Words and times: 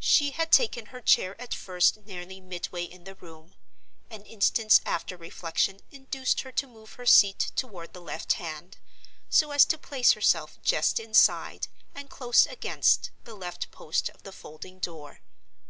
She 0.00 0.30
had 0.30 0.50
taken 0.50 0.86
her 0.86 1.02
chair 1.02 1.38
at 1.38 1.52
first 1.52 1.98
nearly 2.06 2.40
midway 2.40 2.82
in 2.84 3.04
the 3.04 3.14
room. 3.14 3.56
An 4.08 4.24
instant's 4.24 4.80
after 4.86 5.18
reflection 5.18 5.80
induced 5.90 6.40
her 6.40 6.52
to 6.52 6.66
move 6.66 6.94
her 6.94 7.04
seat 7.04 7.52
toward 7.56 7.92
the 7.92 8.00
left 8.00 8.32
hand, 8.40 8.78
so 9.28 9.50
as 9.50 9.66
to 9.66 9.76
place 9.76 10.12
herself 10.14 10.58
just 10.62 10.98
inside, 10.98 11.68
and 11.94 12.08
close 12.08 12.46
against, 12.46 13.10
the 13.24 13.34
left 13.34 13.70
post 13.70 14.08
of 14.08 14.22
the 14.22 14.32
folding 14.32 14.78
door. 14.78 15.20